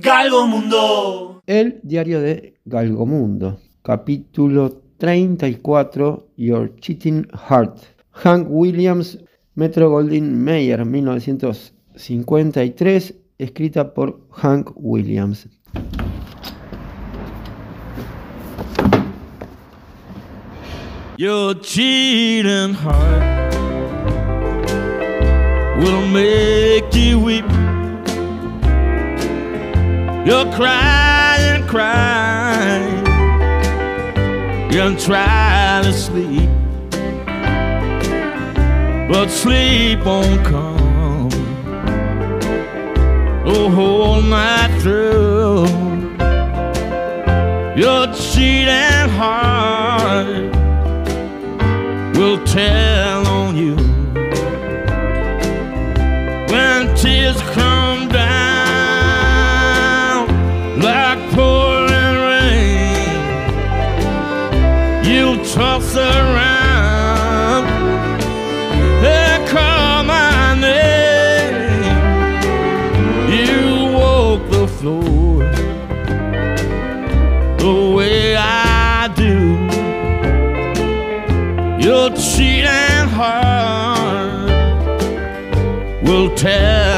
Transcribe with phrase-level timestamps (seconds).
[0.00, 1.42] Galgomundo.
[1.44, 7.80] El diario de Galgomundo, capítulo 34, Your Cheating Heart.
[8.12, 9.18] Hank Williams,
[9.56, 15.48] Metro Goldwyn Mayer, 1953, escrita por Hank Williams.
[21.16, 23.52] Your cheating heart
[25.80, 27.57] will make you weep.
[30.28, 33.06] You're crying, crying.
[34.70, 36.50] You're trying to sleep,
[39.08, 41.30] but sleep won't come.
[43.46, 45.64] The whole night through,
[47.74, 50.26] your cheating heart
[52.18, 52.97] will tell
[86.38, 86.97] tell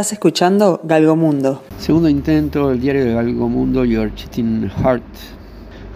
[0.00, 1.62] Estás escuchando Galgomundo.
[1.76, 5.02] Segundo intento, el diario de Galgomundo, Your Cheating Heart.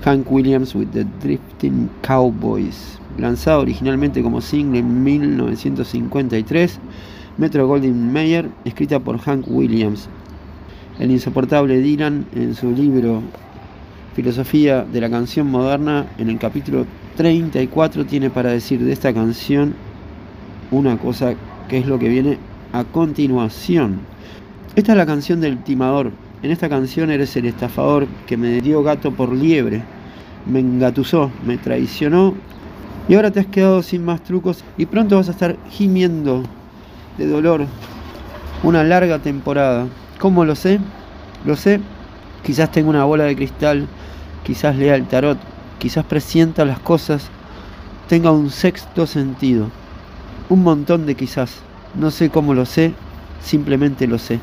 [0.04, 2.98] Hank Williams with the Drifting Cowboys.
[3.16, 6.78] Lanzado originalmente como single en 1953,
[7.38, 10.10] Metro Goldwyn Mayer, escrita por Hank Williams.
[10.98, 13.22] El insoportable Dylan, en su libro
[14.14, 16.84] Filosofía de la canción moderna, en el capítulo
[17.16, 19.74] 34, tiene para decir de esta canción
[20.70, 21.32] una cosa
[21.70, 22.36] que es lo que viene
[22.74, 24.00] a continuación.
[24.74, 26.10] Esta es la canción del timador.
[26.42, 29.84] En esta canción eres el estafador que me dio gato por liebre,
[30.44, 32.34] me engatusó, me traicionó
[33.08, 36.42] y ahora te has quedado sin más trucos y pronto vas a estar gimiendo
[37.16, 37.64] de dolor
[38.64, 39.86] una larga temporada.
[40.18, 40.80] ¿Cómo lo sé?
[41.44, 41.80] Lo sé.
[42.42, 43.86] Quizás tenga una bola de cristal,
[44.42, 45.38] quizás lea el tarot,
[45.78, 47.30] quizás presienta las cosas,
[48.08, 49.70] tenga un sexto sentido.
[50.48, 51.62] Un montón de quizás.
[51.94, 52.92] No sé cómo lo sé,
[53.42, 54.40] simplemente lo sé.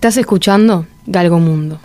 [0.00, 1.78] Estás escuchando Galgomundo.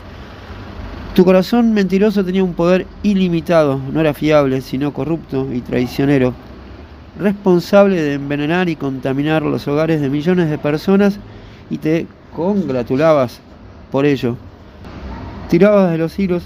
[1.15, 6.33] Tu corazón mentiroso tenía un poder ilimitado, no era fiable, sino corrupto y traicionero,
[7.19, 11.19] responsable de envenenar y contaminar los hogares de millones de personas
[11.69, 13.41] y te congratulabas
[13.91, 14.37] por ello.
[15.49, 16.43] Tirabas de los hilos,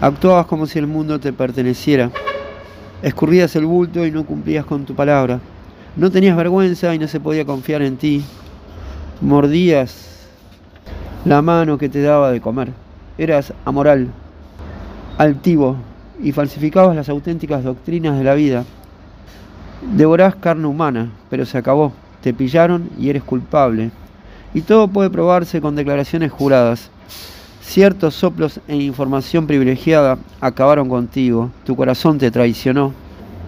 [0.00, 2.10] actuabas como si el mundo te perteneciera,
[3.02, 5.38] escurrías el bulto y no cumplías con tu palabra.
[5.96, 8.24] No tenías vergüenza y no se podía confiar en ti.
[9.20, 10.15] Mordías
[11.26, 12.68] la mano que te daba de comer.
[13.18, 14.06] Eras amoral,
[15.18, 15.76] altivo
[16.22, 18.64] y falsificabas las auténticas doctrinas de la vida.
[19.96, 21.92] Devorás carne humana, pero se acabó.
[22.22, 23.90] Te pillaron y eres culpable.
[24.54, 26.90] Y todo puede probarse con declaraciones juradas.
[27.60, 31.50] Ciertos soplos e información privilegiada acabaron contigo.
[31.64, 32.92] Tu corazón te traicionó.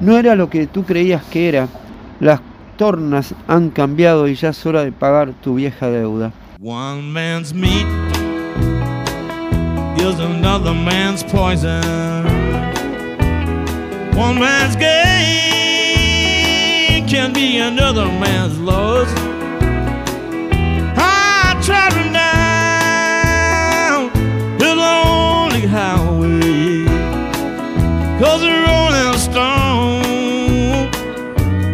[0.00, 1.68] No era lo que tú creías que era.
[2.18, 2.40] Las
[2.76, 6.32] tornas han cambiado y ya es hora de pagar tu vieja deuda.
[6.60, 7.86] One man's meat
[10.02, 12.24] is another man's poison.
[14.16, 14.98] One man's gain
[17.06, 19.06] can be another man's loss.
[20.98, 24.10] I travel down
[24.58, 26.86] the lonely highway,
[28.18, 30.90] cause the rolling stone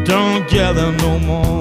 [0.04, 1.54] don't gather no more.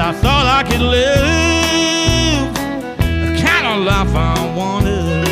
[0.00, 2.54] I thought I could live
[2.96, 5.26] the kind of life I wanted.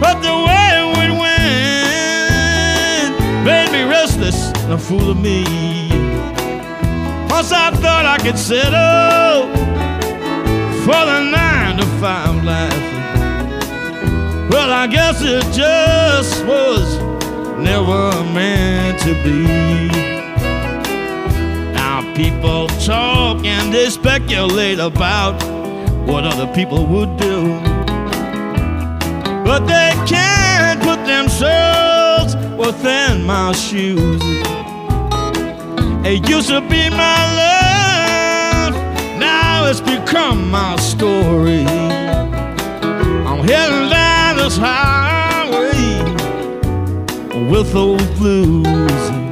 [0.00, 1.50] But the wayward wind
[3.44, 5.44] made me restless and a fool of me.
[7.28, 9.52] Once I thought I could settle
[10.84, 12.82] for the nine to five life.
[14.50, 16.98] Well, I guess it just was
[17.58, 20.15] never meant to be.
[22.16, 25.34] People talk and they speculate about
[26.08, 27.60] what other people would do.
[29.44, 34.22] But they can't put themselves within my shoes.
[36.06, 38.74] It used to be my love,
[39.20, 41.66] now it's become my story.
[43.26, 46.00] I'm heading down this highway
[47.50, 49.25] with those blues.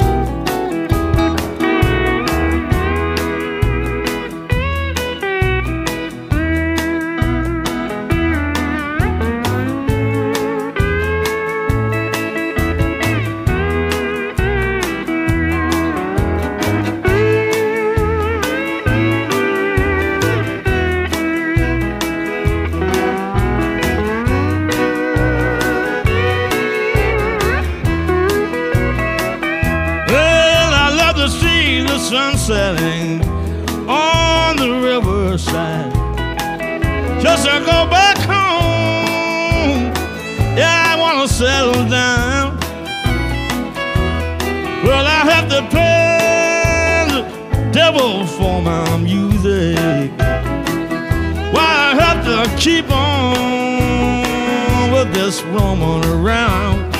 [55.34, 56.92] just roaming around.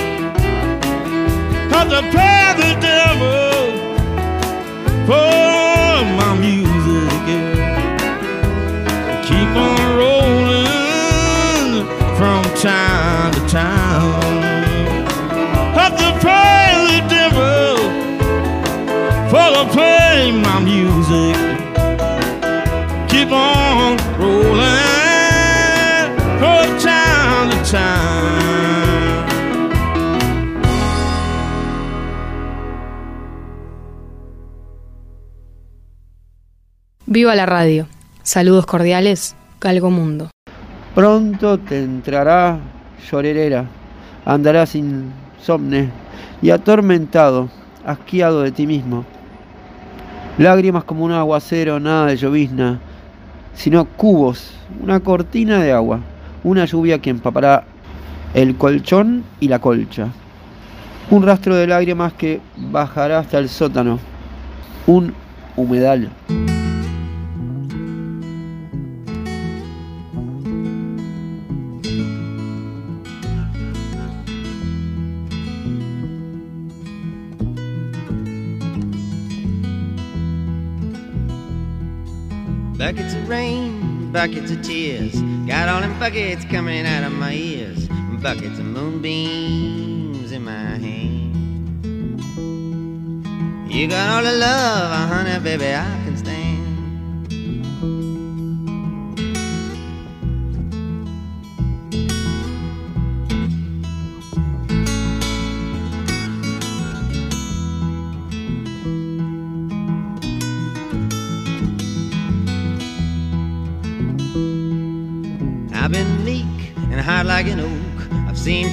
[1.70, 3.52] Cause I pay the devil
[5.06, 5.43] for
[37.06, 37.87] Viva la radio.
[38.23, 40.30] Saludos cordiales, Galgomundo.
[40.94, 42.58] Pronto te entrará
[43.11, 43.66] llorerera,
[44.25, 45.90] andarás insomne
[46.40, 47.50] y atormentado,
[47.84, 49.04] asqueado de ti mismo.
[50.38, 52.80] Lágrimas como un aguacero, nada de llovizna,
[53.54, 56.00] sino cubos, una cortina de agua,
[56.42, 57.64] una lluvia que empapará
[58.32, 60.08] el colchón y la colcha.
[61.11, 63.99] Un rastro de lágrimas que bajará hasta el sótano,
[64.87, 65.12] un
[65.54, 66.11] humedal.
[84.14, 85.21] Buckets of tears.
[85.44, 87.88] Got all them buckets coming out of my ears.
[88.23, 91.35] Buckets of moonbeams in my hand.
[93.68, 96.03] You got all the love, uh, honey, baby, I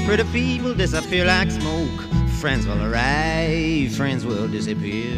[0.06, 2.02] pretty people disappear like smoke.
[2.40, 5.14] Friends will arrive, friends will disappear.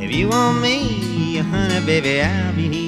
[0.00, 2.81] If you want me, honey, baby, I'll be here.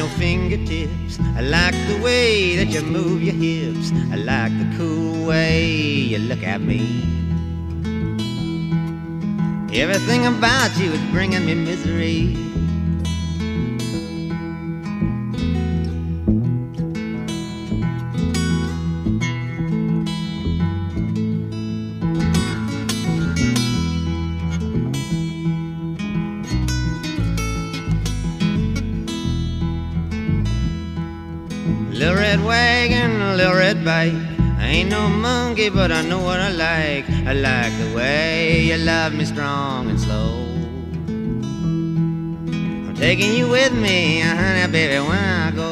[0.00, 1.20] Your fingertips.
[1.36, 3.92] I like the way that you move your hips.
[4.10, 7.04] I like the cool way you look at me.
[9.74, 12.49] Everything about you is bringing me misery.
[33.90, 34.14] Bike.
[34.62, 37.04] I ain't no monkey, but I know what I like.
[37.30, 40.32] I like the way you love me strong and slow.
[42.86, 45.69] I'm taking you with me, honey, baby, when I go.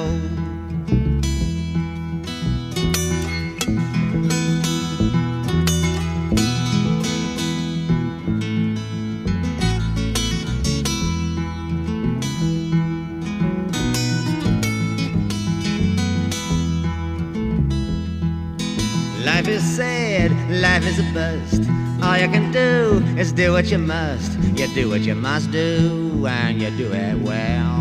[20.89, 21.69] Is a bust.
[22.03, 24.33] All you can do is do what you must.
[24.59, 27.77] You do what you must do, and you do it well.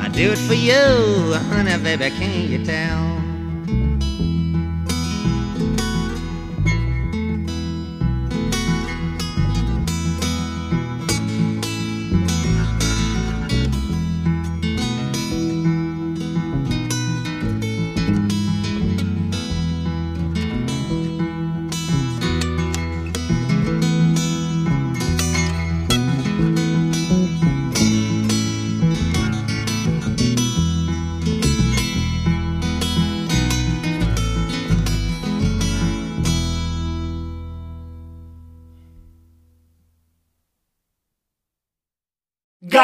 [0.00, 3.05] I do it for you, honey, baby, can't you tell?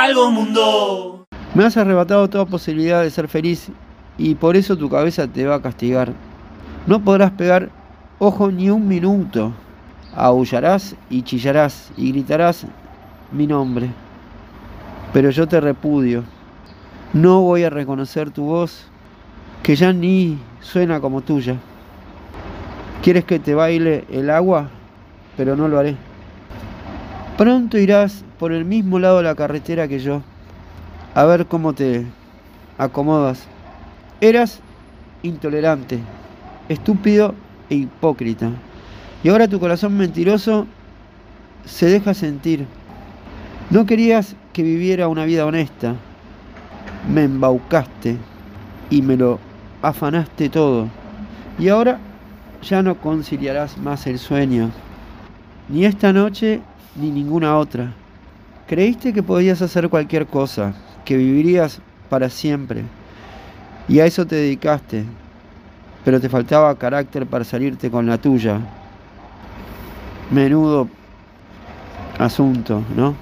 [0.03, 1.29] Galgo Mundo.
[1.55, 3.69] Me has arrebatado toda posibilidad de ser feliz
[4.19, 6.13] y por eso tu cabeza te va a castigar.
[6.89, 7.71] No podrás pegar
[8.19, 9.53] ojo ni un minuto.
[10.17, 12.67] Aullarás y chillarás y gritarás
[13.31, 13.91] mi nombre.
[15.13, 16.25] Pero yo te repudio.
[17.13, 18.89] No voy a reconocer tu voz,
[19.63, 21.55] que ya ni suena como tuya.
[23.05, 24.69] ¿Quieres que te baile el agua?
[25.37, 25.97] Pero no lo haré.
[27.37, 30.23] Pronto irás por el mismo lado de la carretera que yo,
[31.15, 32.05] a ver cómo te
[32.77, 33.47] acomodas.
[34.21, 34.61] Eras
[35.23, 35.99] intolerante,
[36.69, 37.35] estúpido
[37.71, 38.51] e hipócrita.
[39.25, 40.67] Y ahora tu corazón mentiroso
[41.65, 42.67] se deja sentir.
[43.71, 45.95] No querías que viviera una vida honesta.
[47.13, 48.19] Me embaucaste
[48.91, 49.39] y me lo
[49.81, 50.89] afanaste todo.
[51.59, 51.99] Y ahora
[52.63, 54.71] ya no conciliarás más el sueño.
[55.69, 56.61] Ni esta noche
[56.97, 57.93] ni ninguna otra.
[58.67, 62.85] Creíste que podías hacer cualquier cosa, que vivirías para siempre.
[63.89, 65.05] Y a eso te dedicaste.
[66.05, 68.61] Pero te faltaba carácter para salirte con la tuya.
[70.31, 70.89] Menudo
[72.19, 73.15] asunto, ¿no?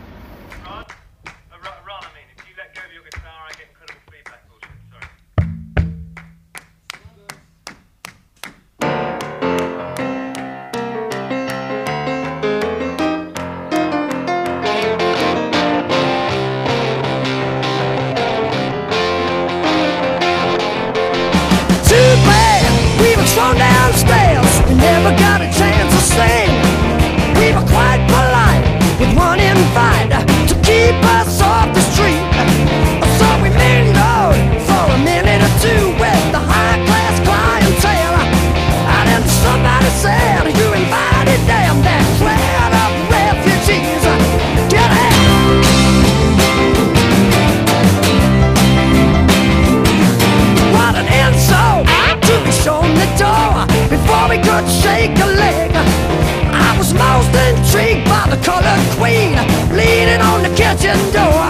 [58.51, 59.35] colored queen
[59.79, 61.47] leaning on the kitchen door.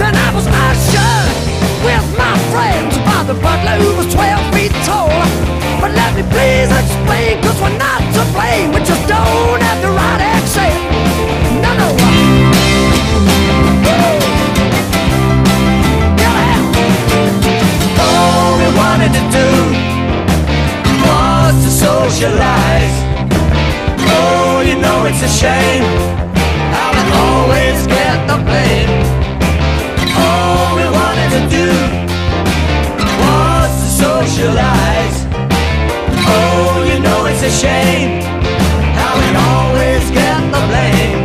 [0.00, 1.30] Then I was ushered
[1.86, 5.12] with my friends by the butler who was 12 feet tall.
[5.80, 9.92] But let me please explain, cause we're not to blame, we just don't have the
[10.00, 10.78] right accent.
[11.64, 11.88] No, no.
[18.06, 19.48] All we wanted to do
[21.04, 23.03] was to socialize
[25.24, 25.84] a shame.
[26.80, 28.92] I will always get the blame.
[30.20, 31.68] All we wanted to do
[33.22, 35.18] was to socialize.
[36.28, 38.20] Oh, you know it's a shame.
[39.06, 41.23] I will always get the blame.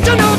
[0.00, 0.33] Cho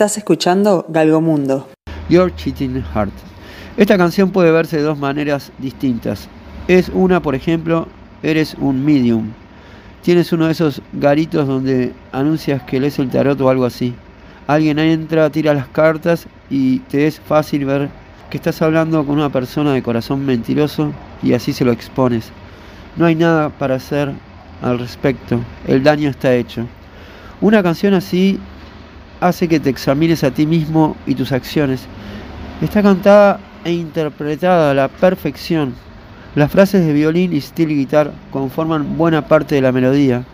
[0.00, 1.68] Estás escuchando Galgomundo.
[2.08, 3.12] Your Cheating Heart.
[3.76, 6.26] Esta canción puede verse de dos maneras distintas.
[6.68, 7.86] Es una, por ejemplo,
[8.22, 9.32] eres un medium.
[10.00, 13.94] Tienes uno de esos garitos donde anuncias que lees el tarot o algo así.
[14.46, 17.90] Alguien entra, tira las cartas y te es fácil ver
[18.30, 22.30] que estás hablando con una persona de corazón mentiroso y así se lo expones.
[22.96, 24.12] No hay nada para hacer
[24.62, 25.40] al respecto.
[25.66, 26.66] El daño está hecho.
[27.42, 28.40] Una canción así
[29.20, 31.86] hace que te examines a ti mismo y tus acciones.
[32.60, 35.74] Está cantada e interpretada a la perfección.
[36.34, 40.24] Las frases de violín y steel guitar conforman buena parte de la melodía.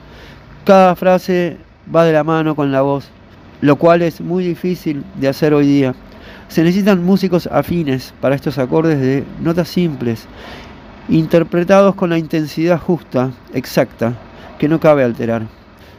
[0.65, 1.57] Cada frase
[1.95, 3.09] va de la mano con la voz,
[3.61, 5.95] lo cual es muy difícil de hacer hoy día.
[6.49, 10.27] Se necesitan músicos afines para estos acordes de notas simples,
[11.09, 14.15] interpretados con la intensidad justa, exacta,
[14.59, 15.43] que no cabe alterar.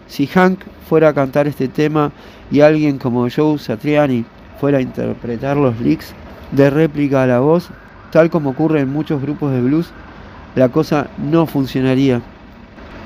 [0.07, 2.11] Si Hank fuera a cantar este tema
[2.51, 4.25] y alguien como Joe Satriani
[4.59, 6.13] fuera a interpretar los licks
[6.51, 7.69] de réplica a la voz,
[8.11, 9.91] tal como ocurre en muchos grupos de blues,
[10.55, 12.21] la cosa no funcionaría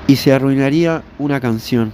[0.06, 1.92] y se arruinaría una canción.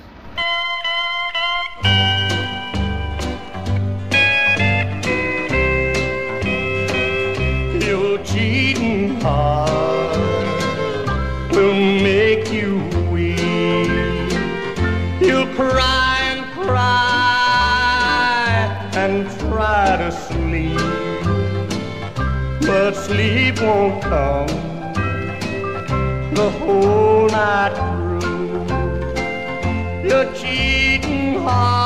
[23.09, 24.47] Sleep won't come
[26.35, 27.75] the whole night
[28.21, 28.67] through.
[30.09, 31.78] Your cheating heart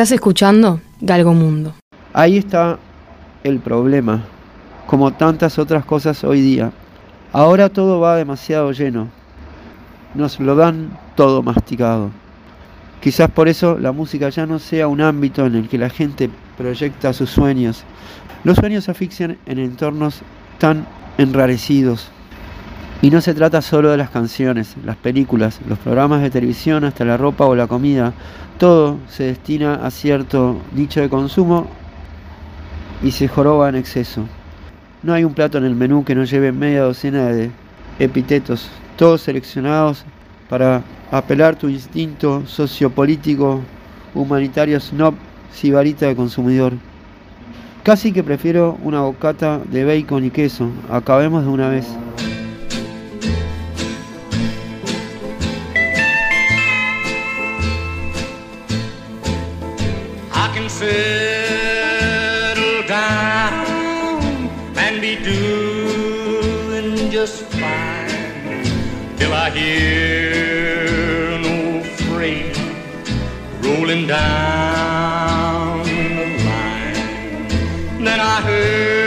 [0.00, 1.74] Estás escuchando Galgo Mundo.
[2.14, 2.78] Ahí está
[3.44, 4.24] el problema,
[4.86, 6.72] como tantas otras cosas hoy día.
[7.34, 9.08] Ahora todo va demasiado lleno.
[10.14, 12.08] Nos lo dan todo masticado.
[13.02, 16.30] Quizás por eso la música ya no sea un ámbito en el que la gente
[16.56, 17.84] proyecta sus sueños.
[18.42, 20.22] Los sueños se asfixian en entornos
[20.58, 20.86] tan
[21.18, 22.10] enrarecidos.
[23.02, 27.04] Y no se trata solo de las canciones, las películas, los programas de televisión, hasta
[27.04, 28.12] la ropa o la comida.
[28.58, 31.66] Todo se destina a cierto nicho de consumo
[33.02, 34.26] y se joroba en exceso.
[35.02, 37.50] No hay un plato en el menú que no lleve media docena de
[37.98, 40.04] epítetos, todos seleccionados
[40.50, 43.62] para apelar tu instinto sociopolítico,
[44.14, 45.14] humanitario snob,
[45.52, 46.74] sibarita de consumidor.
[47.82, 50.68] Casi que prefiero una bocata de bacon y queso.
[50.90, 51.86] Acabemos de una vez.
[60.80, 64.22] Settle down
[64.78, 68.64] and be doing just fine
[69.18, 72.56] till I hear an old freight
[73.60, 77.48] rolling down the line.
[78.02, 78.99] Then I hurry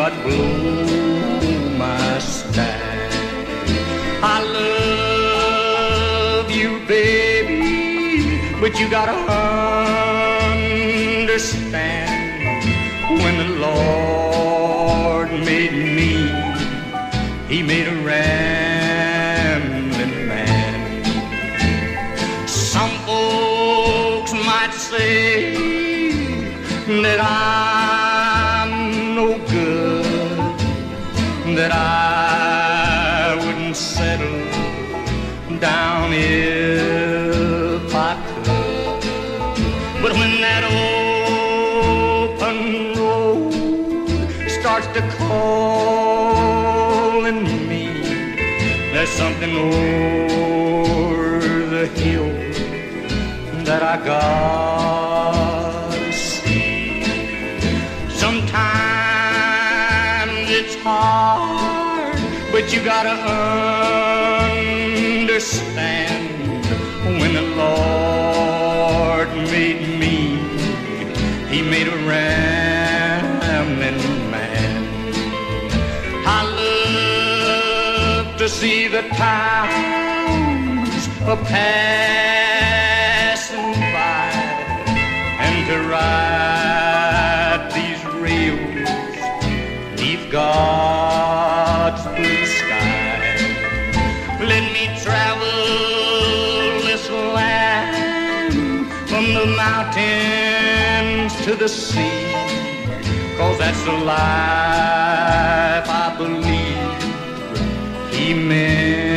[0.00, 3.10] I'd blow my stack.
[4.22, 4.42] I
[6.38, 9.16] love you, baby, but you gotta
[11.24, 12.12] understand
[13.22, 16.12] when the Lord made me,
[17.48, 18.57] He made a rambling
[40.60, 42.58] that open
[42.98, 43.52] road
[44.48, 47.86] starts to call in me,
[48.92, 52.32] there's something over the hill
[53.64, 57.04] that I gotta see.
[58.10, 58.58] Sometimes
[60.50, 62.16] it's hard,
[62.50, 64.07] but you gotta understand
[79.02, 82.80] the towns a passing
[83.94, 84.30] by
[85.44, 89.20] and to ride these rails
[90.00, 93.36] neath God's blue sky.
[94.40, 95.60] Let me travel
[96.88, 102.32] this land from the mountains to the sea.
[103.36, 106.07] Cause that's the life I
[108.28, 109.07] Amen.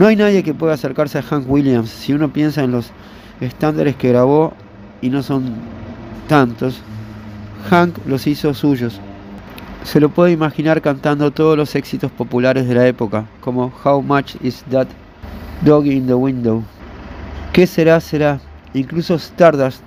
[0.00, 2.90] No hay nadie que pueda acercarse a Hank Williams si uno piensa en los
[3.38, 4.54] estándares que grabó
[5.02, 5.56] y no son
[6.26, 6.80] tantos.
[7.68, 8.98] Hank los hizo suyos.
[9.84, 14.36] Se lo puede imaginar cantando todos los éxitos populares de la época, como How Much
[14.40, 14.86] Is That
[15.66, 16.62] Dog in the Window.
[17.52, 18.00] ¿Qué será?
[18.00, 18.40] Será.
[18.72, 19.82] Incluso Stardust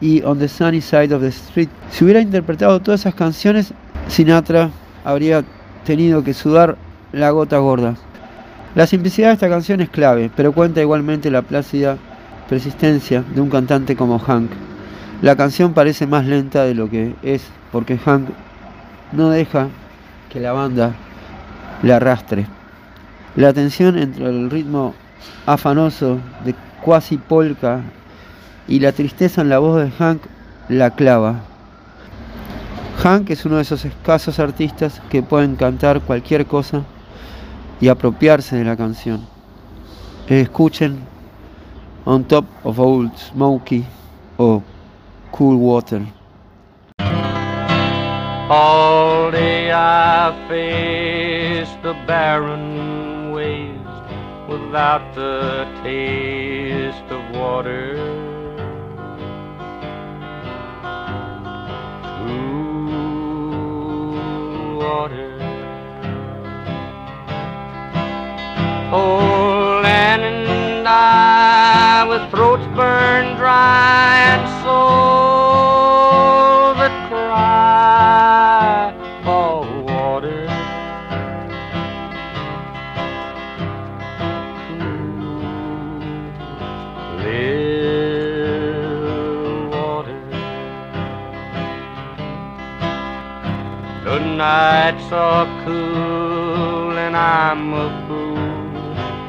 [0.00, 1.68] y On the Sunny Side of the Street.
[1.92, 3.72] Si hubiera interpretado todas esas canciones,
[4.08, 4.72] Sinatra
[5.04, 5.44] habría
[5.84, 6.76] tenido que sudar
[7.12, 7.94] la gota gorda.
[8.74, 11.98] La simplicidad de esta canción es clave, pero cuenta igualmente la plácida
[12.48, 14.50] persistencia de un cantante como Hank.
[15.20, 18.30] La canción parece más lenta de lo que es, porque Hank
[19.12, 19.68] no deja
[20.30, 20.94] que la banda
[21.82, 22.46] le arrastre.
[23.36, 24.94] La tensión entre el ritmo
[25.44, 27.82] afanoso de cuasi polka
[28.66, 30.22] y la tristeza en la voz de Hank
[30.70, 31.40] la clava.
[33.02, 36.84] Hank es uno de esos escasos artistas que pueden cantar cualquier cosa
[37.82, 39.26] y apropiarse de la canción.
[40.28, 41.00] Escuchen
[42.04, 43.84] On Top of Old Smokey
[44.38, 44.62] o
[45.32, 46.02] Cool Water.
[48.48, 53.74] All day I faced the barren waste
[54.48, 57.96] without the taste of water.
[62.28, 62.98] Cool
[64.78, 65.31] water.
[68.94, 78.92] Oh, land and I with throats burned dry and souls that cry
[79.24, 80.46] for water.
[84.68, 86.20] Cool,
[87.16, 88.76] clear
[89.70, 90.20] water.
[94.04, 98.31] The nights are cool and I'm a fool.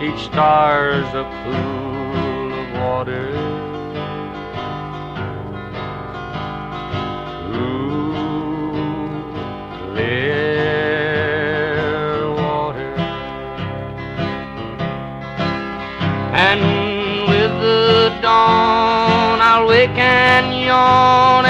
[0.02, 3.30] Each star's a pool of water.
[7.56, 8.74] Ooh,
[9.94, 11.14] clear
[12.36, 12.96] water.
[16.34, 16.62] And
[17.30, 21.43] with the dawn, I'll wake and yawn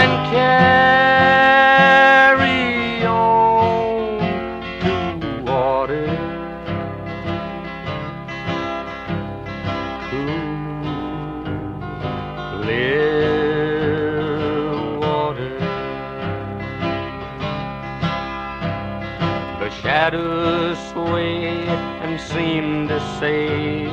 [23.24, 23.86] say,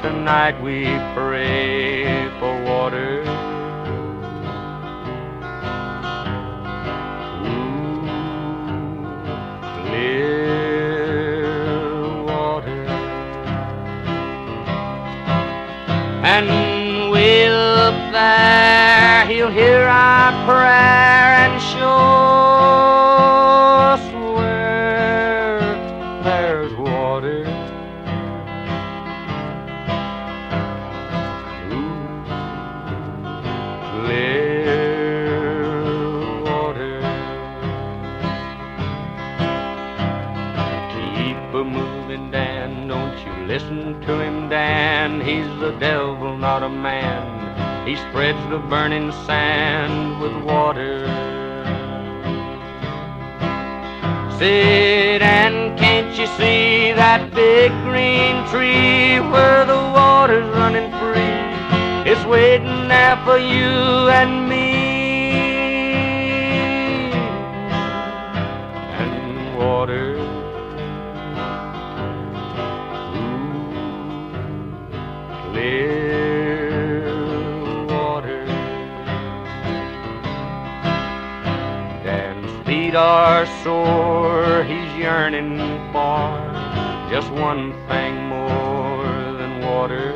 [0.00, 3.20] Tonight we pray for water.
[7.44, 8.00] Ooh,
[9.82, 10.64] clear
[12.24, 12.84] water.
[16.34, 16.48] And
[17.12, 21.59] way up there, he'll hear our prayer
[47.90, 51.00] He spreads the burning sand with water.
[54.38, 62.08] Sit and can't you see that big green tree where the water's running free?
[62.08, 64.79] It's waiting there for you and me.
[82.90, 85.58] Feet are sore, he's yearning
[85.92, 86.28] for
[87.10, 89.04] just one thing more
[89.38, 90.12] than water.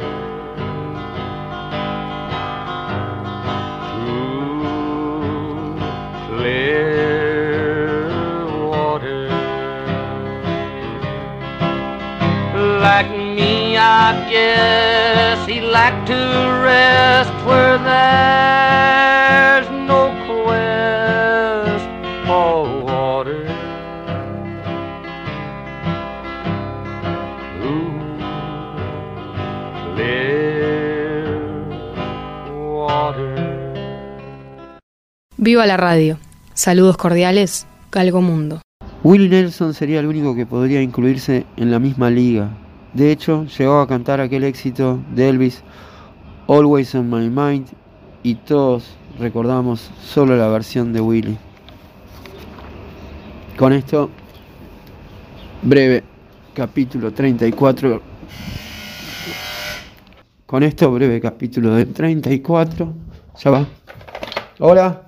[4.08, 4.64] Ooh,
[6.26, 8.08] clear
[8.68, 9.28] water.
[12.80, 16.14] Like me, I guess he like to
[16.64, 19.23] rest where there's
[35.54, 36.18] Viva la radio.
[36.52, 38.60] Saludos cordiales, Galgo Mundo.
[39.04, 42.50] Willie Nelson sería el único que podría incluirse en la misma liga.
[42.92, 45.62] De hecho, llegó a cantar aquel éxito de Elvis,
[46.48, 47.68] Always on My Mind,
[48.24, 51.38] y todos recordamos solo la versión de Willie.
[53.56, 54.10] Con esto,
[55.62, 56.02] breve
[56.52, 58.02] capítulo 34.
[60.46, 62.92] Con esto, breve capítulo de 34.
[63.38, 63.64] Ya va.
[64.58, 65.03] Hola.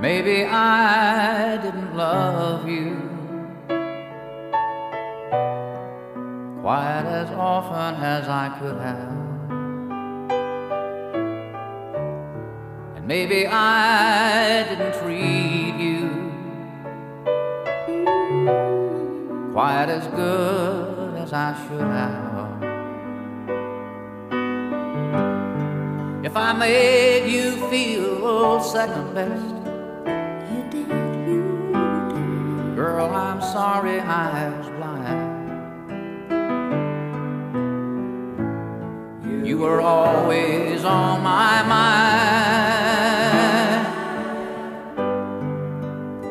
[0.00, 2.96] Maybe I didn't love you
[6.62, 9.20] quite as often as I could have.
[12.96, 16.08] And maybe I didn't treat you
[19.52, 22.30] quite as good as I should have.
[26.24, 29.59] If I made you feel second best,
[33.52, 35.28] sorry I was blind.
[39.44, 42.00] You were always on my mind.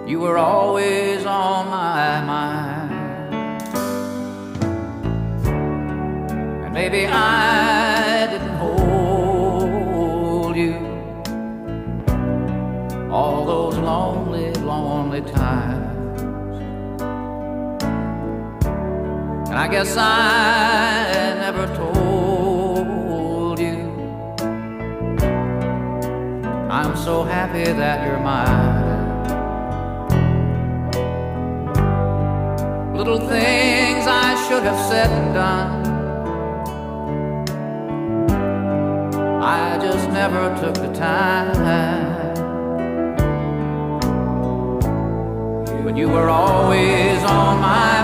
[0.09, 2.91] You were always on my mind.
[6.63, 10.77] And maybe I didn't hold you
[13.11, 15.58] all those lonely, lonely times.
[19.59, 23.91] I guess I never told you
[26.71, 28.87] I'm so happy that you're mine.
[32.95, 35.85] Little things I should have said and done.
[39.43, 41.51] I just never took the time.
[45.83, 47.98] But you were always on my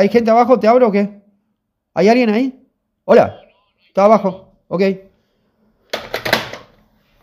[0.00, 0.58] ¿Hay gente abajo?
[0.58, 1.20] ¿Te abro o qué?
[1.92, 2.58] ¿Hay alguien ahí?
[3.04, 3.38] Hola.
[3.86, 4.54] Está abajo.
[4.68, 4.82] Ok.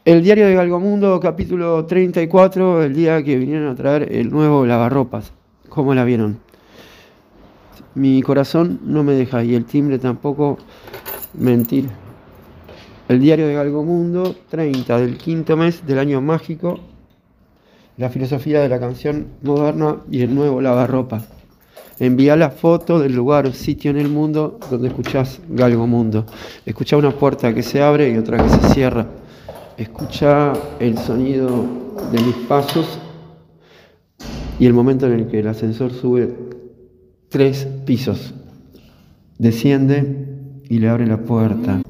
[0.05, 5.33] El diario de Galgomundo, capítulo 34, el día que vinieron a traer el nuevo lavarropas.
[5.69, 6.39] ¿Cómo la vieron?
[7.95, 10.59] Mi corazón no me deja y el timbre tampoco
[11.33, 11.89] mentir.
[13.07, 16.79] El diario de Galgomundo, 30 del quinto mes del año mágico.
[17.97, 21.23] La filosofía de la canción moderna y el nuevo lavarropa.
[21.99, 26.25] Envía la foto del lugar o sitio en el mundo donde escuchás Galgo Mundo.
[26.65, 29.07] Escucha una puerta que se abre y otra que se cierra.
[29.77, 31.65] Escucha el sonido
[32.11, 32.99] de mis pasos
[34.59, 36.35] y el momento en el que el ascensor sube
[37.29, 38.33] tres pisos.
[39.39, 40.27] Desciende
[40.69, 41.81] y le abre la puerta.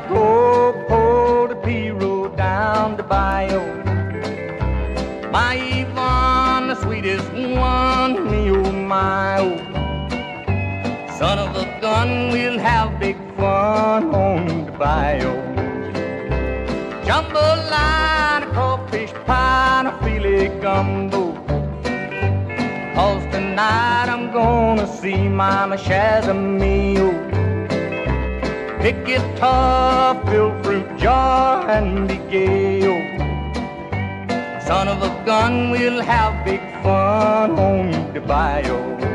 [0.00, 3.60] Me gotta go for the P road down the bayou.
[5.30, 8.30] My Yvonne, the sweetest one.
[8.30, 9.56] Me oh my oh.
[11.18, 15.34] Son of a gun, we'll have big fun on the bayou.
[17.04, 21.34] Jambalaya, crawfish pie, a filet gumbo.
[22.94, 27.09] Cause tonight I'm gonna see Mama Shazamio.
[28.80, 32.80] Pick guitar, fill fruit jar, and be gay.
[34.66, 39.09] Son of a gun, we'll have big fun on the bayou.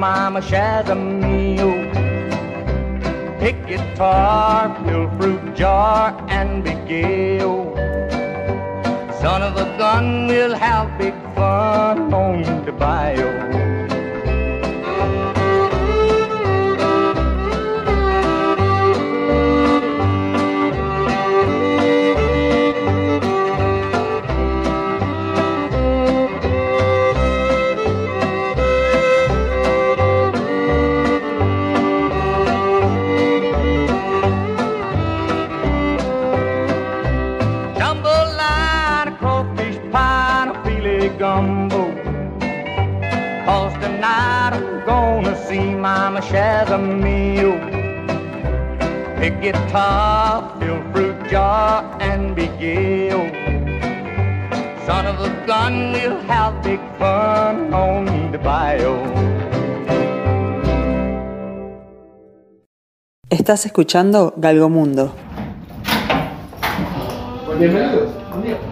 [0.00, 1.70] Gonna see Mama Shazamio.
[3.38, 7.40] Pick guitar, fill fruit jar, and gay.
[7.42, 7.74] oh.
[9.20, 13.45] Son of a gun, we'll have big fun on the bayou.
[46.76, 47.52] Shazamio.
[49.18, 53.10] Pick guitar, fill fruit jar, and be gay.
[54.84, 58.96] Son of a gun, we'll have big fun on the bayou.
[63.30, 65.12] Estás escuchando Galgomundo.
[67.58, 68.65] Bienvenidos.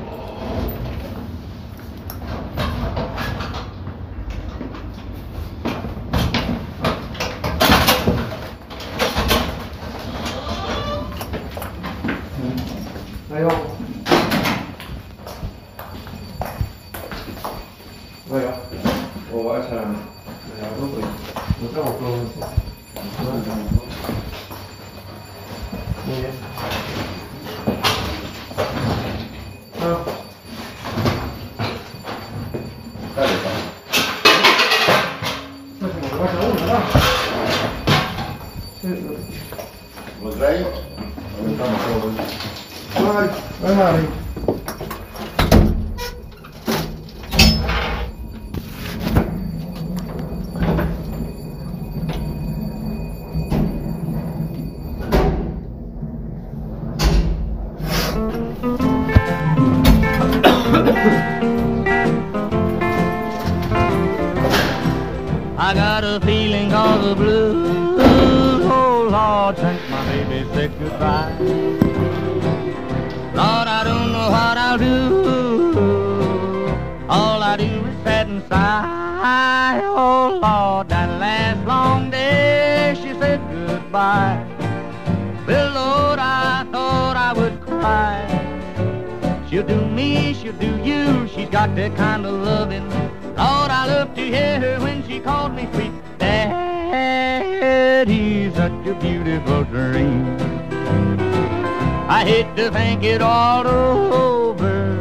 [102.35, 105.01] Hate to think it all over.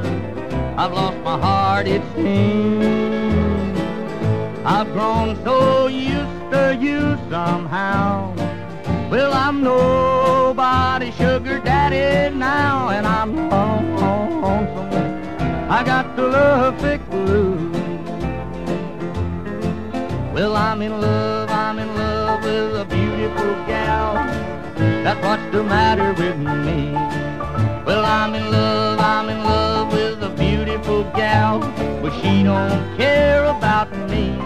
[0.77, 3.79] I've lost my heart, it seems.
[4.63, 8.35] I've grown so used to you somehow.
[9.09, 14.67] Well, I'm nobody's sugar daddy now, and I'm lonesome.
[15.77, 17.75] I got the love sick blues.
[20.35, 24.13] Well, I'm in love, I'm in love with a beautiful gal.
[25.03, 27.22] That's what's the matter with me.
[27.85, 31.59] Well, I'm in love, I'm in love with a beautiful gal,
[32.01, 34.37] but she don't care about me.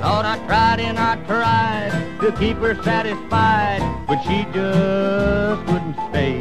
[0.00, 6.40] Thought I tried and I tried to keep her satisfied, but she just wouldn't stay.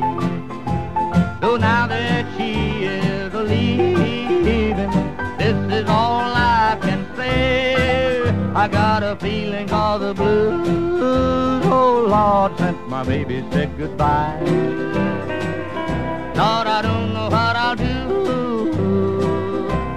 [1.42, 4.92] So now that she is leaving,
[5.40, 8.30] this is all I can say.
[8.54, 15.07] I got a feeling all the blues, oh Lord, since my baby said goodbye.
[16.38, 17.98] Lord, I don't know what I'll do.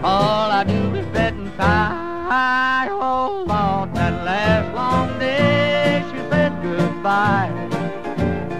[0.02, 2.88] All I do is sit and sigh.
[2.90, 7.50] Oh Lord, that last long day she said goodbye.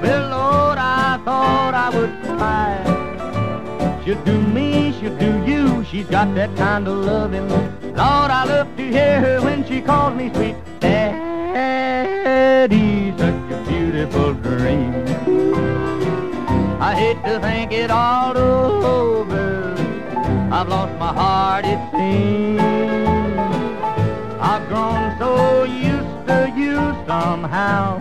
[0.03, 2.85] Well, Lord, I thought I would cry.
[4.05, 5.83] She'll do me, she'll do you.
[5.85, 7.49] She's got that kind of loving.
[7.49, 11.11] Lord, I love to hear her when she calls me sweet daddy.
[13.17, 15.10] Such a beautiful dream.
[16.91, 19.77] I hate to think it all over.
[20.51, 22.61] I've lost my heart, it seems.
[24.51, 28.01] I've grown so used somehow.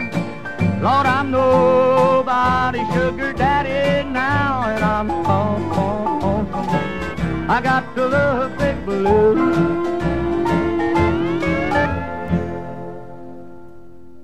[0.82, 7.48] Lord, I'm nobody's sugar daddy now, and I'm home, home, home.
[7.48, 9.38] I got to the big blue.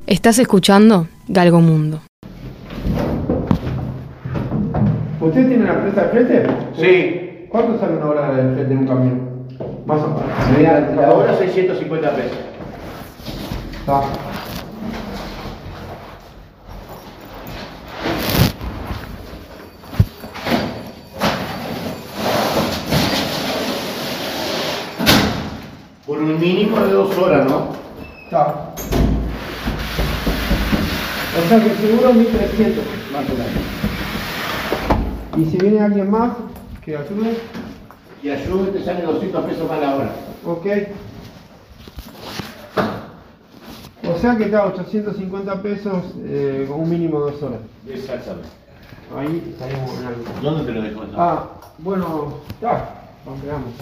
[0.08, 2.02] Estás escuchando Galgo Mundo.
[5.26, 6.48] ¿Usted tiene la presa de flete?
[6.76, 7.48] Sí.
[7.50, 9.48] ¿Cuánto sale una hora de flete en un camión?
[9.88, 10.24] Más o menos.
[10.54, 12.38] Sería la hora 650 pesos.
[13.80, 14.02] Está.
[26.06, 27.70] Por un mínimo de dos horas, ¿no?
[28.26, 28.76] Está.
[31.34, 32.84] O sea que seguro es 1300.
[33.12, 33.75] Más o menos.
[35.38, 36.32] Y si viene alguien más
[36.84, 37.38] que ayude,
[38.24, 40.12] Y ayuda te sale 200 pesos más la hora.
[40.46, 40.66] ok.
[44.08, 47.60] O sea que está 850 pesos eh, con un mínimo de dos horas.
[47.88, 48.50] Exactamente.
[49.16, 50.24] Ahí estaríamos algo.
[50.42, 51.02] ¿Dónde te lo dejo?
[51.18, 52.90] Ah, bueno, ya.
[53.26, 53.74] Vamos, veamos.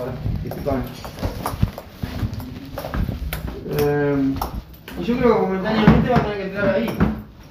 [3.80, 4.34] Eh,
[5.00, 6.98] y yo creo que momentáneamente va a tener que entrar ahí.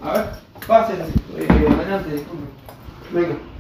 [0.03, 0.25] A ver,
[0.67, 0.97] pasen.
[1.37, 2.49] Eh, adelante, disculpen.
[3.13, 3.52] Venga.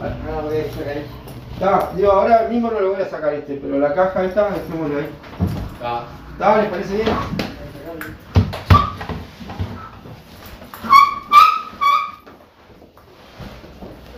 [0.00, 1.06] Ahora voy a sacar ahí.
[1.54, 4.98] Está, digo, ahora mismo no lo voy a sacar este, pero la caja esta, dejémosla
[4.98, 5.08] ahí.
[5.74, 6.04] Está.
[6.32, 6.56] ¿Está?
[6.62, 7.08] ¿Les parece bien?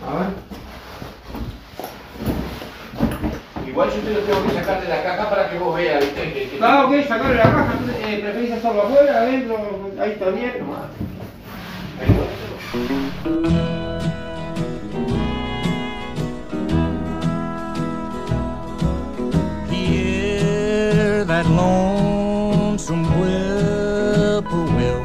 [0.05, 0.29] A ver.
[3.67, 6.33] Igual yo te lo tengo que sacar de la caja para que vos veas, ¿viste?
[6.33, 7.73] Que- que- Ah, ok, sacarle la caja.
[8.05, 9.57] Eh, ¿Preferís hacerlo afuera, adentro?
[9.99, 10.53] Ahí está bien.
[13.25, 13.92] Hear
[21.43, 25.03] that lonesome whippoorwill.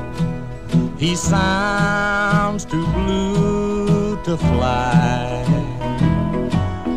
[0.99, 5.45] He sounds too blue to fly.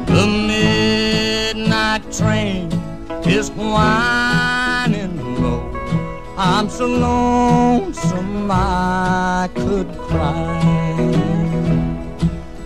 [0.05, 2.71] The midnight train
[3.25, 5.61] is whining low.
[6.37, 10.59] I'm so lonesome I could cry.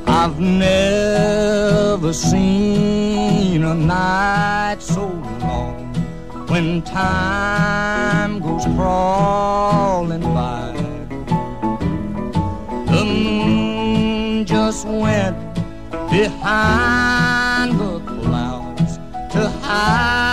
[0.08, 5.25] I've never seen a night so
[6.56, 10.72] when time goes crawling by.
[12.92, 15.36] The moon just went
[16.10, 18.96] behind the clouds
[19.34, 20.25] to hide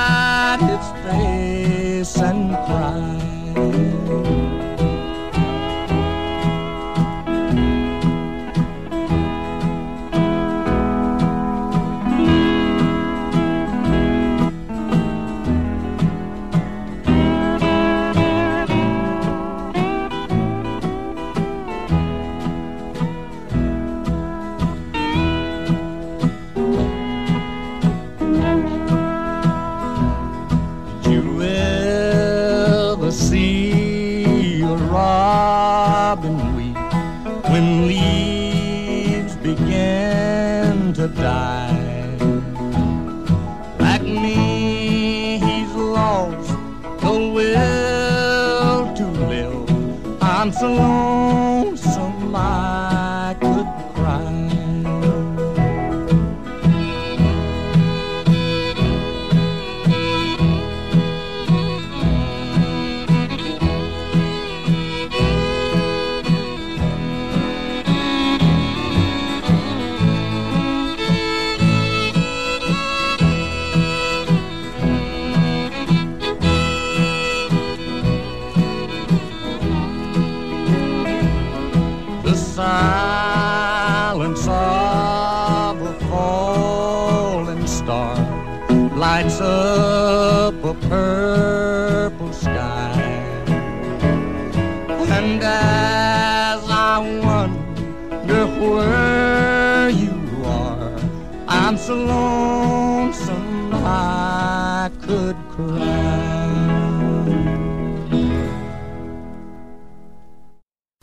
[101.93, 105.93] so lonesome I could cry.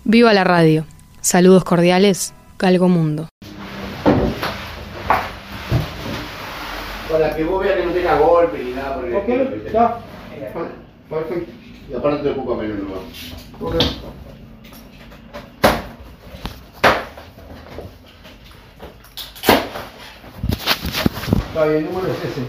[0.04, 0.86] Viva la radio.
[1.22, 3.28] Saludos cordiales, Galgo Mundo.
[7.12, 9.72] Para que vos veas que no tenga golpe ni nada por el estilo, Ok, ¿viste?
[9.72, 9.98] ya.
[11.10, 11.52] Perfecto.
[11.92, 13.02] Y aparte te ocupa menos lugar.
[13.62, 13.76] Ok.
[21.60, 22.42] Está bien, el número es ese.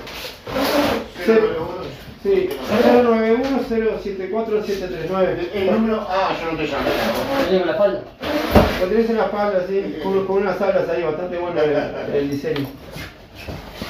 [1.27, 1.81] Cero, Ce- uno,
[2.23, 2.49] Sí,
[3.69, 5.51] 091-074-739.
[5.53, 6.07] El número.
[6.09, 6.91] Ah, yo no te llamé.
[7.47, 8.01] ¿Tenés en la espalda?
[8.81, 12.31] Lo tenés en la espalda, sí, con, con unas alas ahí, bastante bueno el, el
[12.31, 12.69] diseño.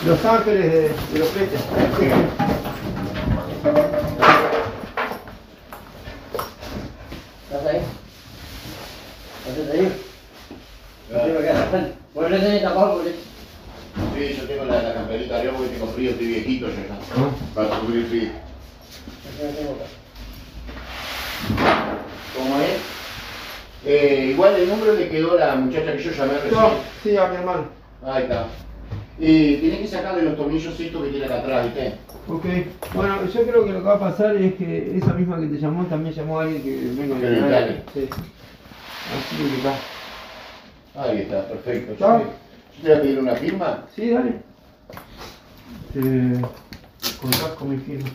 [0.06, 0.80] Los ángeles de,
[1.12, 1.60] de los fletes.
[7.50, 7.80] ¿Estás ahí?
[9.48, 9.92] ¿Estás ahí?
[12.14, 13.29] Bueno, no tenés tapado por eso.
[14.14, 17.54] Sí, yo tengo la, la camperita arriba porque tengo frío, estoy viejito yo ya.
[17.54, 18.30] Para frío.
[19.38, 19.84] Tengo acá.
[22.36, 22.78] ¿Cómo es?
[23.86, 26.52] Eh, igual el número le quedó a la muchacha que yo llamé recién.
[26.52, 26.70] No,
[27.02, 27.64] sí, a mi hermano.
[28.04, 28.46] Ahí está.
[29.18, 31.94] Eh, tiene que sacarle los tornillos estos que tiene acá atrás, ¿viste?
[32.28, 32.44] Ok,
[32.94, 35.58] bueno, yo creo que lo que va a pasar es que esa misma que te
[35.58, 37.82] llamó también llamó a alguien que vengo Que le dale.
[37.92, 38.08] Sí.
[39.10, 41.02] Así que está.
[41.02, 41.92] Ahí está, perfecto.
[41.92, 42.22] ¿Está?
[42.82, 43.84] Te, voy a pedir una firma.
[43.94, 44.42] Sí, dale.
[45.92, 46.40] Te
[47.20, 48.08] contás con mi firma.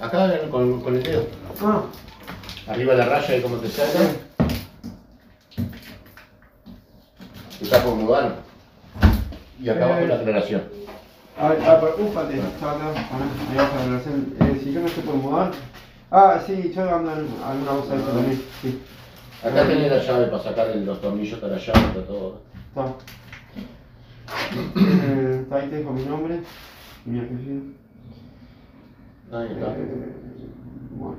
[0.00, 1.26] Acá con, con el dedo.
[1.62, 1.82] Ah,
[2.68, 4.00] Arriba la raya y cómo te saca.
[7.60, 8.36] Está por mudar.
[9.60, 10.08] Y acá abajo Eh.
[10.08, 10.62] la aclaración.
[11.40, 14.34] a ver, ah, úpate, está acá, pará, ahí abajo la relación.
[14.40, 15.50] Eh, si yo no estoy por mudar.
[16.10, 18.82] Ah, sí, yo ando en alguna cosa de eso también, sí.
[19.42, 22.40] Acá tenés la llave para sacar los tornillos de la llave, está todo.
[24.76, 26.40] Eh, ahí te dejo mi nombre,
[27.04, 27.62] mi apellido.
[29.32, 29.72] Ahí está.
[29.76, 30.12] Eh,
[30.96, 31.16] bueno.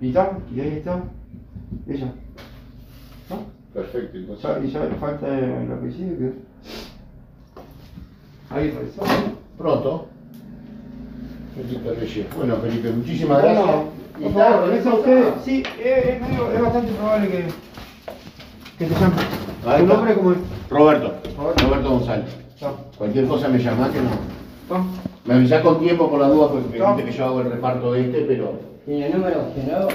[0.00, 0.38] ¿Y está?
[0.54, 1.02] ¿Y ahí está?
[1.88, 2.12] Ella.
[3.30, 3.44] ¿No?
[3.72, 4.64] Perfecto, Ya, entonces.
[4.64, 6.32] y ya le falta el apellido que
[8.50, 9.02] Ahí está.
[9.56, 10.08] Pronto.
[11.54, 12.26] Felipe Reyes.
[12.36, 13.84] Bueno, Felipe, muchísimas Bueno, gracias.
[14.18, 15.12] Y por favor, ¿tenés eso otra?
[15.12, 15.34] usted.
[15.44, 17.44] Sí, es, es medio- es bastante probable que,
[18.78, 19.14] que te llame.
[19.62, 20.38] ¿Tu nombre cómo es?
[20.68, 21.12] Roberto.
[21.38, 21.64] Roberto.
[21.66, 22.26] Roberto González.
[22.98, 24.10] Cualquier cosa me llamás que no.
[24.10, 24.84] Está.
[25.24, 26.94] Me avisás con tiempo por la duda porque No.
[26.96, 28.58] viste que yo hago el reparto de este, pero.
[28.84, 29.44] ¿Tiene el número?
[29.54, 29.88] ¿De nuevo?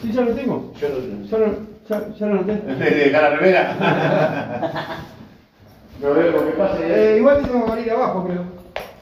[0.00, 0.72] Sí, ya lo tengo.
[0.80, 1.26] Yo no.
[1.28, 1.46] Ya lo,
[1.88, 2.52] ya, ya lo noté.
[2.78, 3.76] ¿De la remera?
[6.02, 6.78] No veo lo que pase.
[6.82, 8.42] Eh, igual tengo que ir abajo, creo.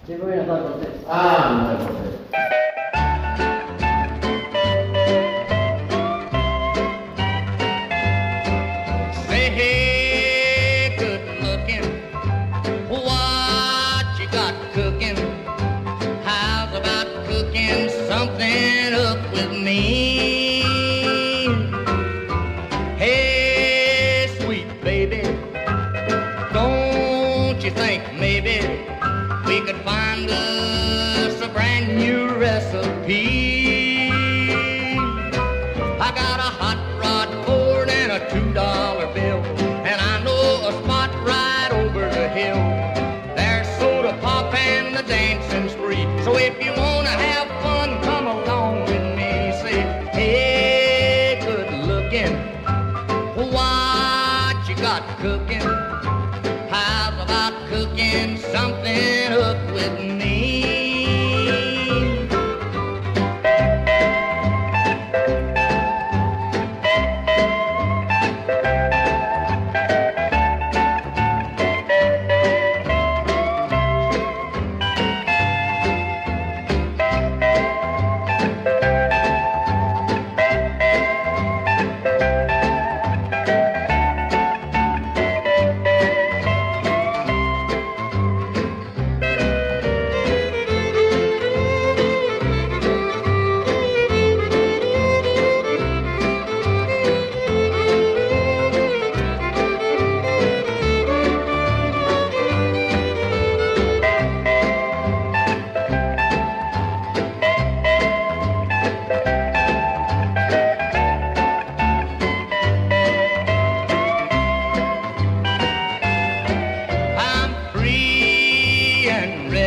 [0.06, 0.88] Sí, voy a estar con usted.
[1.08, 2.69] Ah, no, no, no.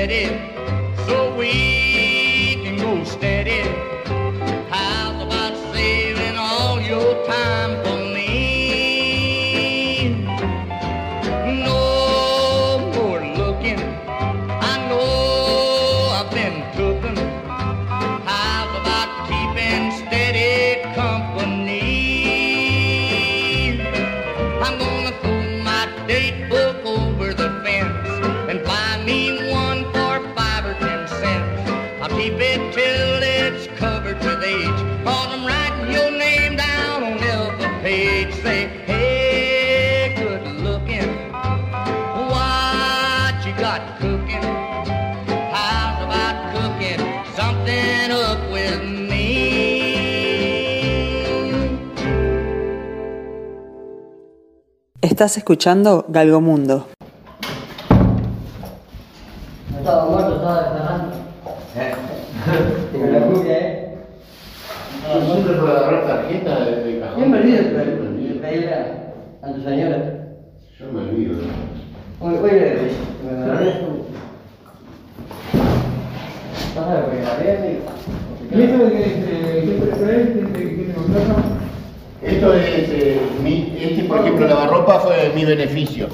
[0.06, 0.53] let
[55.24, 56.88] Estás escuchando Galgomundo.
[59.72, 61.16] No estaba muerto, estaba desgarrando.
[62.92, 63.98] Con la cumbia, ¿eh?
[65.26, 67.22] Siempre por agarrar tarjeta de, de cajón.
[67.22, 69.98] Yo me olvido de pedirle a, a tu señora.
[70.78, 71.38] Yo me olvido.
[72.20, 73.74] Hoy, hoy le dije, me agarré.
[76.76, 77.78] Vas a ver, porque la vez
[78.52, 80.28] ¿Y esto de que qué precio es?
[80.28, 81.64] ¿Qué qué te contrata?
[82.26, 86.08] Esto es, eh, mi, este por ejemplo, lavarropa fue mi beneficio.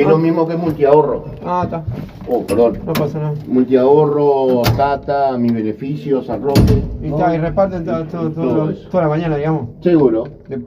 [0.00, 1.24] Es lo mismo que multiahorro.
[1.44, 1.84] Ah, está.
[2.28, 2.78] Oh, perdón.
[2.86, 3.34] No pasa nada.
[3.48, 6.82] Multiahorro, Tata, mi beneficio, San Roque.
[7.02, 9.68] Y, está, y reparten todo, todo, todo- toda la mañana, digamos.
[9.80, 10.24] Seguro.
[10.48, 10.62] De-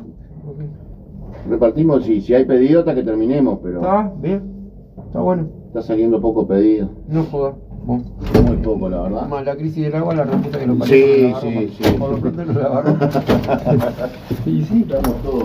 [1.50, 4.72] Repartimos, si, si hay pedido hasta que terminemos, pero Está bien.
[5.08, 5.48] Está bueno.
[5.68, 6.90] está saliendo poco pedido.
[7.10, 7.56] No jodas.
[7.86, 8.04] Bueno.
[8.48, 9.28] Muy poco, la verdad.
[9.28, 11.92] Más la crisis del agua, la reputa que lo parió Sí, sí, sí.
[12.00, 13.10] Por lo pronto no la lavarropa.
[14.46, 14.86] Y sí.
[14.90, 15.44] Estamos todos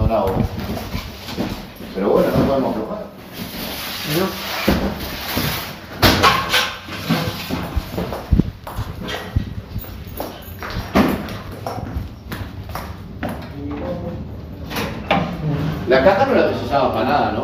[0.00, 0.30] dorados.
[1.94, 3.02] Pero bueno, no podemos aflojar.
[15.88, 17.42] La caja no la precisaba para nada, ¿no?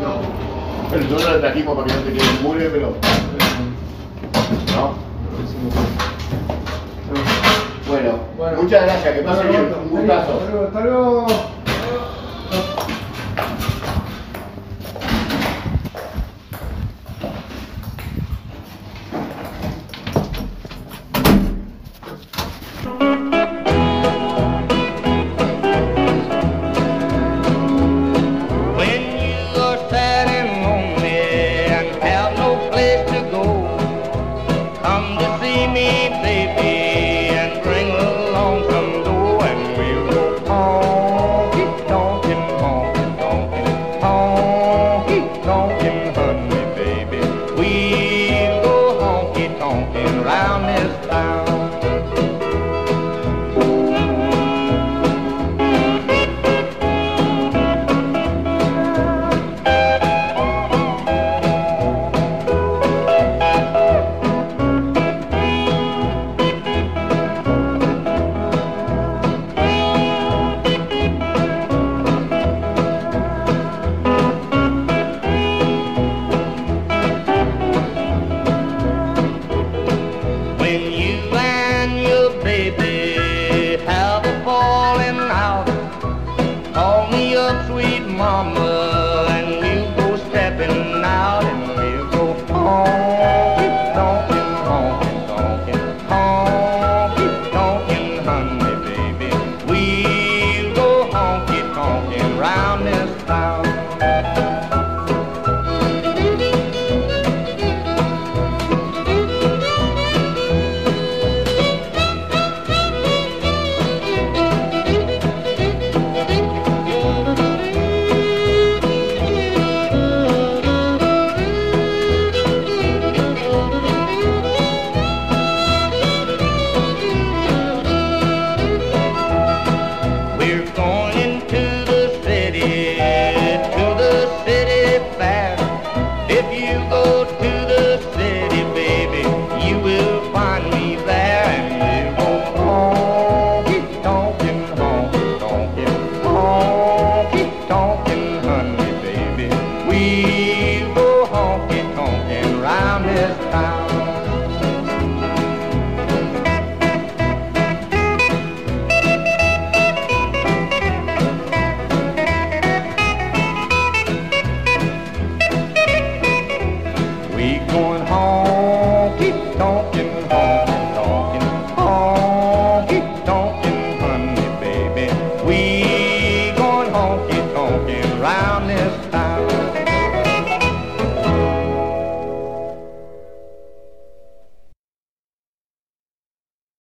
[0.00, 0.88] No.
[0.90, 2.94] Pero nosotros la trajimos para que no te quede mure, pero.
[4.74, 5.08] ¿No?
[7.88, 10.40] Bueno, muchas gracias, que pasen bien, un gustazo.
[10.66, 11.26] Hasta luego.